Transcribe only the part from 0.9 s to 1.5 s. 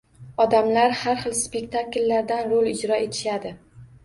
har xil